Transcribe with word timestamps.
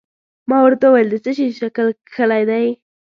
ما 0.49 0.57
ورته 0.65 0.85
وویل: 0.87 1.07
د 1.11 1.15
څه 1.25 1.31
شي 1.37 1.47
شکل 1.61 1.87
کښلی 2.09 2.43
دی؟ 2.49 2.65